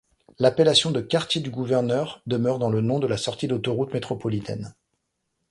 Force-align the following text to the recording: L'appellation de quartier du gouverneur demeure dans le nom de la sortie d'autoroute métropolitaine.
L'appellation 0.39 0.89
de 0.89 0.99
quartier 0.99 1.41
du 1.41 1.51
gouverneur 1.51 2.23
demeure 2.25 2.57
dans 2.57 2.71
le 2.71 2.81
nom 2.81 2.97
de 2.97 3.05
la 3.05 3.17
sortie 3.17 3.45
d'autoroute 3.47 3.93
métropolitaine. 3.93 4.73